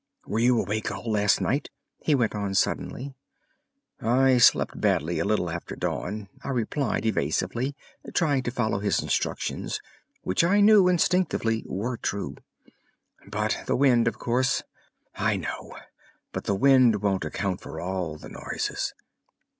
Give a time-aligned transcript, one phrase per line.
[0.25, 1.69] "Were you awake all last night?"
[2.01, 3.13] he went on suddenly.
[4.01, 7.75] "I slept badly a little after dawn," I replied evasively,
[8.15, 9.79] trying to follow his instructions,
[10.23, 12.37] which I knew instinctively were true,
[13.27, 14.63] "but the wind, of course—"
[15.17, 15.77] "I know.
[16.31, 18.95] But the wind won't account for all the noises."